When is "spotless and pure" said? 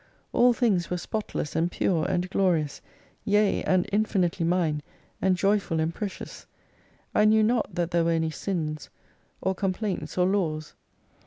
0.97-2.05